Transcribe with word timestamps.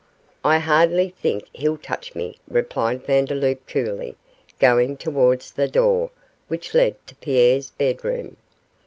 'I 0.43 0.57
hardly 0.57 1.09
think 1.09 1.45
he'll 1.53 1.77
touch 1.77 2.15
me,' 2.15 2.39
replied 2.49 3.05
Vandeloup, 3.05 3.67
coolly, 3.67 4.15
going 4.57 4.97
towards 4.97 5.51
the 5.51 5.67
door 5.67 6.09
which 6.47 6.73
led 6.73 6.95
to 7.05 7.13
Pierre's 7.17 7.69
bedroom. 7.69 8.37